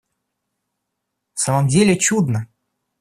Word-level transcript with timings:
В 1.35 1.39
самом 1.41 1.67
деле 1.67 1.95
чудно! 1.95 2.47